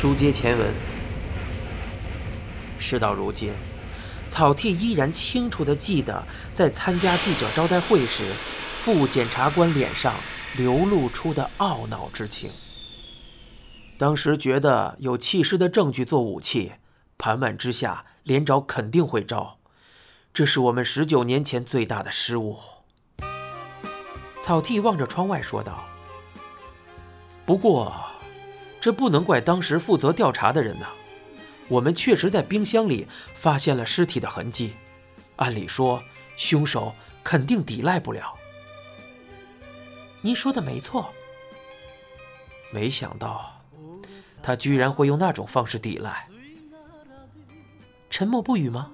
[0.00, 0.72] 书接前文，
[2.78, 3.52] 事到如今，
[4.30, 10.14] 草剃依然清楚地记得，在参加记者招待会时，副检察官脸上
[10.56, 12.50] 流露出的懊恼之情。
[13.98, 16.72] 当时觉得有弃尸的证据做武器，
[17.18, 19.58] 盘问之下，连找肯定会招，
[20.32, 22.58] 这是我们十九年前最大的失误。
[24.40, 25.84] 草剃望着窗外说道
[27.44, 28.02] ：“不过。”
[28.80, 30.86] 这不能怪当时负责调查的人呐，
[31.68, 34.72] 我们确实在冰箱里发现了尸体的痕迹，
[35.36, 36.02] 按理说
[36.36, 38.34] 凶手肯定抵赖不了。
[40.22, 41.10] 您说的没错。
[42.72, 43.62] 没想到
[44.42, 46.28] 他居然会用那种方式抵赖。
[48.08, 48.90] 沉默不语吗？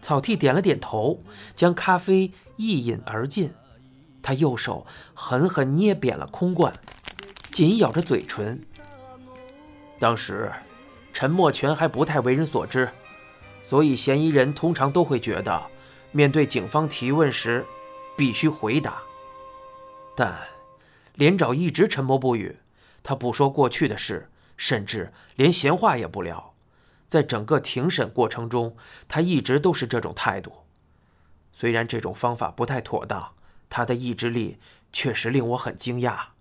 [0.00, 1.22] 草剃点了点头，
[1.54, 3.52] 将咖啡一饮而尽，
[4.22, 6.72] 他右手狠狠捏扁了空罐。
[7.52, 8.58] 紧咬着嘴唇。
[9.98, 10.50] 当时，
[11.12, 12.88] 陈默全还不太为人所知，
[13.62, 15.62] 所以嫌疑人通常都会觉得，
[16.12, 17.64] 面对警方提问时，
[18.16, 19.02] 必须回答。
[20.16, 20.34] 但
[21.14, 22.56] 连长一直沉默不语，
[23.02, 26.54] 他不说过去的事，甚至连闲话也不聊。
[27.06, 28.74] 在整个庭审过程中，
[29.06, 30.50] 他一直都是这种态度。
[31.52, 33.34] 虽然这种方法不太妥当，
[33.68, 34.56] 他的意志力
[34.90, 36.31] 确实令我很惊讶。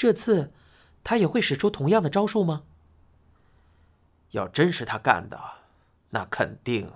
[0.00, 0.50] 这次，
[1.04, 2.62] 他也会使出同样的招数吗？
[4.30, 5.38] 要真是他干的，
[6.08, 6.86] 那肯定。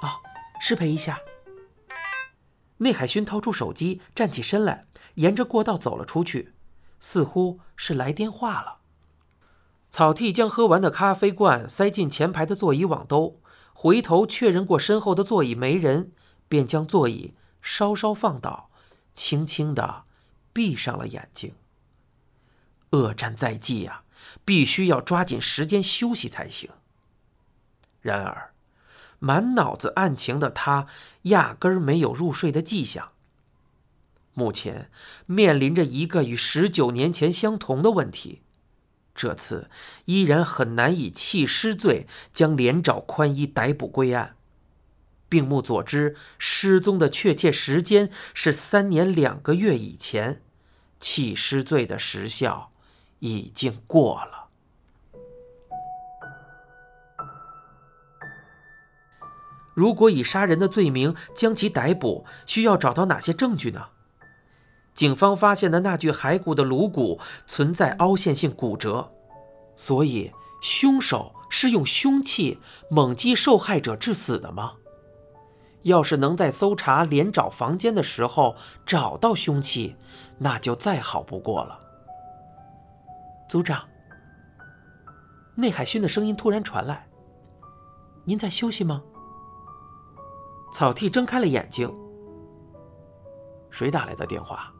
[0.00, 0.22] 啊，
[0.60, 1.18] 失陪一下。
[2.76, 6.52] 内海勋掏出手机，站起身来，沿着过道走了出去，
[7.00, 8.76] 似乎是来电话了。
[9.90, 13.40] 草剃将喝完的咖啡罐塞进前排的座椅网兜，
[13.72, 16.12] 回头确认过身后的座椅没人，
[16.46, 18.70] 便将座椅稍稍放倒，
[19.12, 20.04] 轻轻的。
[20.52, 21.54] 闭上了眼睛。
[22.90, 24.02] 恶战在即呀，
[24.44, 26.70] 必须要抓紧时间休息才行。
[28.00, 28.52] 然而，
[29.18, 30.86] 满脑子案情的他，
[31.22, 33.12] 压根儿没有入睡的迹象。
[34.32, 34.90] 目前
[35.26, 38.42] 面临着一个与十九年前相同的问题，
[39.14, 39.68] 这次
[40.04, 44.36] 依然很难以弃尸罪将连找宽一逮捕归案。
[45.28, 50.40] 病目所知，失踪的确切时间是三年两个月以前。
[50.98, 52.70] 弃尸罪的时效
[53.20, 54.48] 已经过了。
[59.74, 63.86] 如果以杀人的罪名将其逮捕，需要找到哪些证据呢？
[64.92, 69.12] 警方发现的那具骸骨的颅骨存在凹陷性骨折，
[69.76, 72.58] 所以凶手是用凶器
[72.90, 74.72] 猛击受害者致死的吗？
[75.82, 79.96] 要是能在搜查连找房间的时候找到凶器，
[80.38, 81.80] 那就再好不过了。
[83.48, 83.88] 组长，
[85.54, 87.08] 内海勋的声音突然传来
[88.24, 89.02] ：“您在休息吗？”
[90.74, 91.90] 草剃睁开了眼睛。
[93.70, 94.72] 谁打来的电话？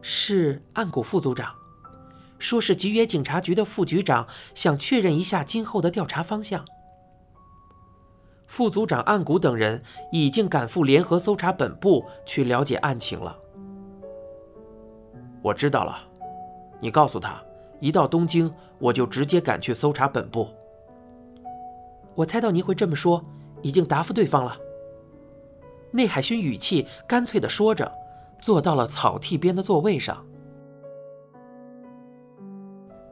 [0.00, 1.54] 是岸谷副组长，
[2.38, 6.64] 说是吉野警察局的副局长想确认一下今后的调查方向。
[8.46, 9.82] 副组长岸谷等人
[10.12, 13.36] 已经赶赴联合搜查本部去了解案情了。
[15.42, 15.98] 我知道了，
[16.80, 17.42] 你告诉他，
[17.80, 20.48] 一到东京我就直接赶去搜查本部。
[22.14, 23.22] 我猜到您会这么说，
[23.60, 24.56] 已经答复对方了。
[25.90, 27.92] 内海勋语气干脆地说着，
[28.40, 30.24] 坐到了草剃边的座位上。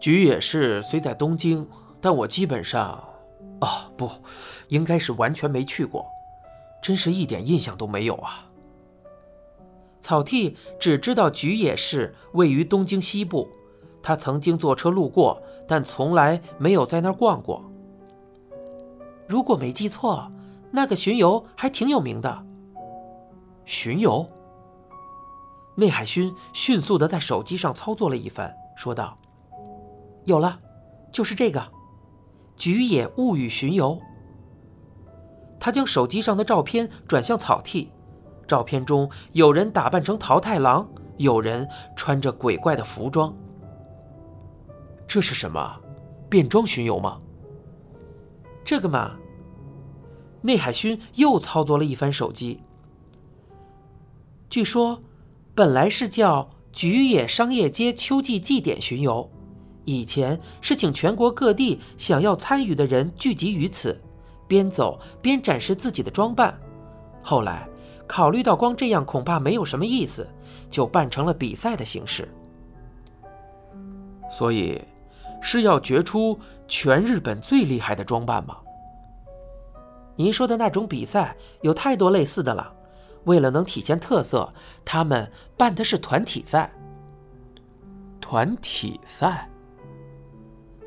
[0.00, 1.68] 菊野市虽在东京，
[2.00, 3.02] 但我基本上。
[3.64, 4.10] 哦，不，
[4.68, 6.06] 应该是完全没去过，
[6.82, 8.44] 真是一点印象都没有啊。
[10.02, 13.48] 草剃只知道菊野市位于东京西部，
[14.02, 17.64] 他曾经坐车路过，但从来没有在那儿逛过。
[19.26, 20.30] 如果没记错，
[20.70, 22.46] 那个巡游还挺有名的。
[23.64, 24.28] 巡游？
[25.74, 29.16] 内海勋迅速的在手机上操作了一番，说道
[30.24, 30.60] ：“有了，
[31.10, 31.66] 就是这个。”
[32.56, 34.00] 菊野物语巡游。
[35.58, 37.90] 他将手机上的照片转向草剃，
[38.46, 40.86] 照片中有人打扮成桃太郎，
[41.16, 41.66] 有人
[41.96, 43.34] 穿着鬼怪的服装。
[45.06, 45.80] 这是什么？
[46.28, 47.18] 变装巡游吗？
[48.64, 49.12] 这个嘛，
[50.42, 52.62] 内海勋又操作了一番手机。
[54.50, 55.00] 据说，
[55.54, 59.30] 本来是叫菊野商业街秋季祭典巡游。
[59.84, 64.00] 以前是请全国各地想要参与的人聚集于此，
[64.48, 66.58] 边走边展示自己的装扮。
[67.22, 67.68] 后来
[68.06, 70.26] 考虑到光这样恐怕没有什么意思，
[70.70, 72.28] 就办成了比赛的形式。
[74.30, 74.82] 所以，
[75.40, 78.56] 是要决出全日本最厉害的装扮吗？
[80.16, 82.72] 您说的那种比赛有太多类似的了。
[83.24, 84.52] 为了能体现特色，
[84.84, 86.70] 他们办的是团体赛。
[88.20, 89.48] 团体赛，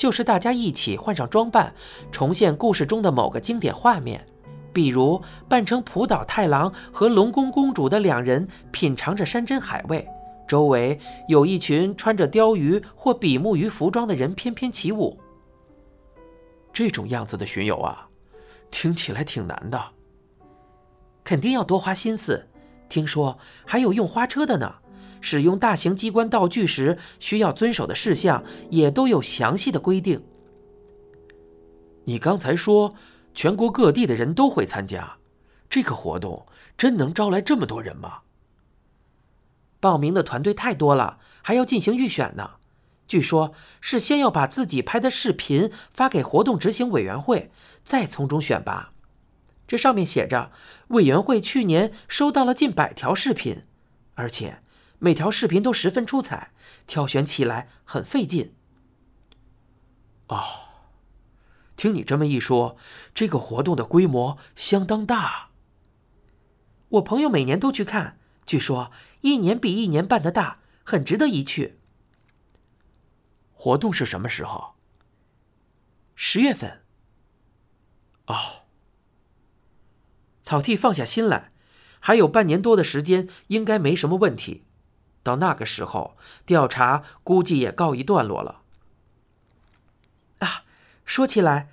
[0.00, 1.74] 就是大家一起换上装扮，
[2.10, 4.26] 重现故事中的某个经典画面。
[4.72, 10.08] 比如扮成浦岛太郎和龙宫公主的两人，品尝着山珍海味，
[10.48, 10.98] 周围
[11.28, 15.20] 有一群穿着鲷鱼或比目鱼服装的人翩翩起舞。
[16.72, 18.08] 这种样子的巡游啊，
[18.70, 19.78] 听起来挺难的。
[21.22, 22.48] 肯定要多花心思，
[22.88, 23.36] 听说
[23.66, 24.76] 还有用花车的呢。
[25.20, 30.22] 使用大型机关道具时需要遵守的事项也都有详细的规定。
[32.04, 32.94] 你刚才说
[33.34, 35.18] 全国各地的人都会参加，
[35.68, 36.46] 这个活动
[36.76, 38.20] 真能招来这么多人吗？
[39.78, 42.52] 报名的团队太多了，还要进行预选呢。
[43.06, 47.48] 据说，是先要把自己拍的视频发给活动执行委员会，
[47.82, 48.92] 再从中选拔。
[49.66, 50.52] 这上面写着，
[50.88, 53.62] 委员会去年收到了近百条视频，
[54.14, 54.58] 而且
[55.00, 56.52] 每条视频都十分出彩，
[56.86, 58.54] 挑选起来很费劲。
[60.28, 60.44] 哦，
[61.74, 62.76] 听你这么一说，
[63.14, 65.48] 这个活动的规模相当大。
[66.90, 68.92] 我朋友每年都去看，据说
[69.22, 71.78] 一年比一年办的大，很值得一去。
[73.52, 74.74] 活动是什么时候？
[76.14, 76.82] 十月份。
[78.26, 78.66] 哦。
[80.42, 81.52] 草剃放下心来，
[82.00, 84.64] 还有半年多的时间，应该没什么问题。
[85.22, 88.60] 到那个时候，调查估计也告一段落了。
[90.38, 90.64] 啊，
[91.04, 91.68] 说起来，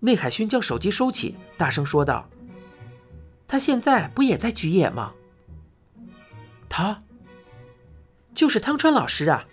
[0.00, 2.28] 内海勋将手机收起，大声说道
[3.48, 5.14] ：“他现在不也在菊野吗？”
[6.68, 6.98] 他，
[8.34, 9.46] 就是汤川老师啊，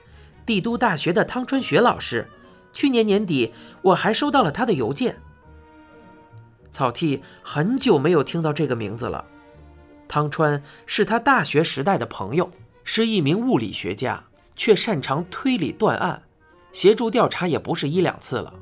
[0.46, 2.30] 帝都大学的汤川学老师。
[2.74, 3.54] 去年年底，
[3.84, 5.22] 我还收到了他的邮件。
[6.72, 9.24] 草剃很久没有听到这个名字了。
[10.08, 12.52] 汤川是他大学时代的朋友，
[12.84, 14.24] 是一名物理学家，
[14.56, 16.24] 却擅长推理断案，
[16.72, 18.54] 协助调查也不是一两次了。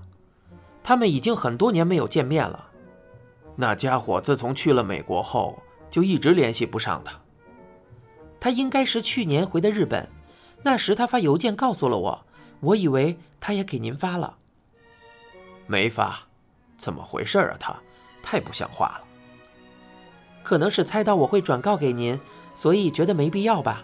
[0.83, 2.67] 他们已经很多年没有见面了。
[3.55, 7.19] 那家伙自从去了美国后，就一直联系不上他。
[8.39, 10.09] 他应该是去年回的日本，
[10.63, 12.25] 那时他发邮件告诉了我，
[12.59, 14.37] 我以为他也给您发了。
[15.67, 16.27] 没发，
[16.77, 17.57] 怎么回事啊？
[17.59, 17.75] 他。
[18.23, 19.01] 太不像话了。
[20.43, 22.19] 可能是猜到我会转告给您，
[22.53, 23.83] 所以觉得没必要吧。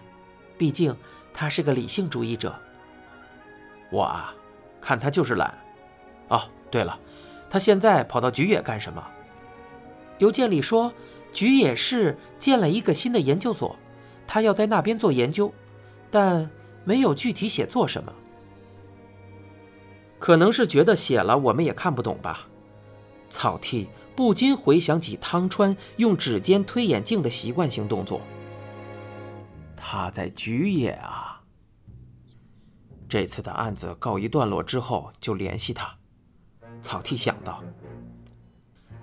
[0.58, 0.94] 毕竟
[1.32, 2.54] 他是个理性主义者。
[3.90, 4.34] 我啊，
[4.80, 5.56] 看他就是懒。
[6.28, 6.98] 哦，对了，
[7.48, 9.02] 他现在跑到菊野干什么？
[10.18, 10.92] 邮件里说，
[11.32, 13.76] 菊野市建了一个新的研究所，
[14.26, 15.54] 他要在那边做研究，
[16.10, 16.50] 但
[16.84, 18.12] 没有具体写做什么。
[20.18, 22.48] 可能是觉得写了我们也看不懂吧。
[23.30, 23.88] 草剃。
[24.16, 28.20] 不禁回想起汤川用指尖推眼镜的习惯性动作。
[29.80, 31.42] 他在菊野啊。
[33.08, 35.96] 这次的案子告一段落之后，就联系他。
[36.82, 37.64] 草剃想到，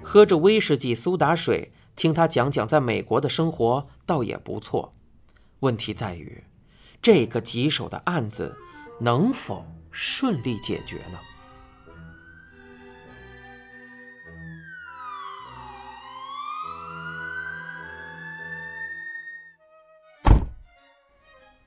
[0.04, 4.92] 喝着威士忌苏打水，听他讲讲在美国的生活，倒也不错。
[5.62, 6.44] 问题在于，
[7.02, 8.56] 这个棘手的案子
[9.00, 11.20] 能否顺利解决呢？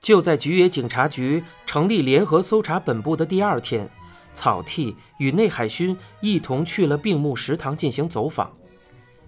[0.09, 3.87] 就在菊野警察局成立联合搜查本部的第二天，
[4.33, 8.51] 草剃与内海勋一同去了病木食堂进行走访。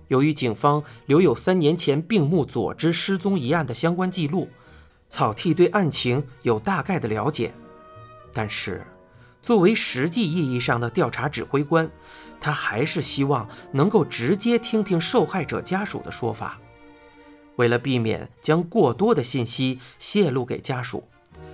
[0.07, 4.49] 由于警方留有三年前病木佐之失踪一案的相关记录，
[5.07, 7.53] 草剃对案情有大概的了解。
[8.33, 8.83] 但是，
[9.39, 11.87] 作为实际意义上的调查指挥官，
[12.39, 16.59] 他还是希望能够直接听听受害者家属的说法。
[17.57, 21.07] 为了避免将过多的信息泄露给家属，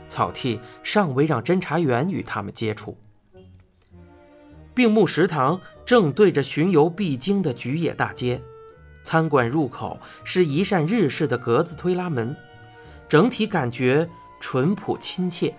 [0.07, 2.97] 草剃尚未让侦查员与他们接触。
[4.73, 8.41] 病木食堂正对着巡游必经的菊野大街，
[9.03, 12.35] 餐馆入口是一扇日式的格子推拉门，
[13.09, 14.07] 整体感觉
[14.39, 15.55] 淳朴亲切。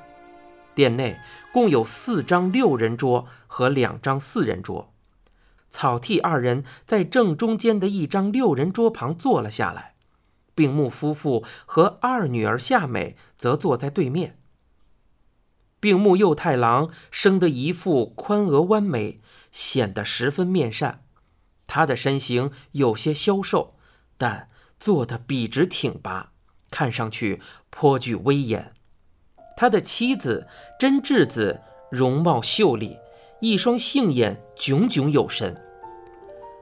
[0.72, 1.18] 店内
[1.52, 4.92] 共有四张六人桌和两张四人桌，
[5.68, 9.94] 草剃二人在正中间的一张六人桌旁坐了下来。
[10.58, 14.40] 病木夫妇和二女儿夏美则坐在对面。
[15.78, 19.20] 病木右太郎生得一副宽额弯眉，
[19.52, 21.04] 显得十分面善。
[21.68, 23.76] 他的身形有些消瘦，
[24.16, 24.48] 但
[24.80, 26.32] 坐得笔直挺拔，
[26.70, 28.72] 看上去颇具威严。
[29.56, 31.60] 他的妻子真智子
[31.92, 32.96] 容貌秀丽，
[33.40, 35.56] 一双杏眼炯炯有神。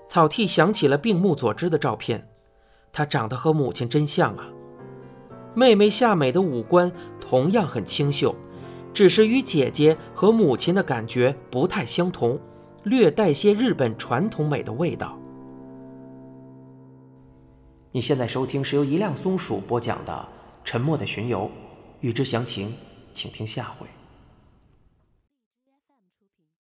[0.06, 2.28] 草剃想起了病目佐之的照片，
[2.96, 4.48] 她长得和母亲真像啊。
[5.54, 8.34] 妹妹夏美的五官同样很清秀，
[8.94, 12.40] 只是与姐姐和母亲的感觉不太相同，
[12.84, 15.18] 略带些日本传统美的味道。
[17.92, 20.12] 你现在收听是由一辆松鼠播讲的
[20.64, 21.40] 《沉默的巡游》，
[22.00, 22.72] 欲知详情，
[23.12, 23.86] 请听下回。